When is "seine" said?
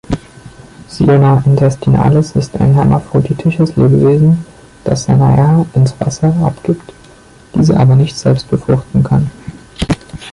5.03-5.25